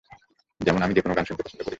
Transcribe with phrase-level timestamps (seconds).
[0.61, 1.69] যেমন আমি যেকোনো গান শুনতে পছন্দ করি।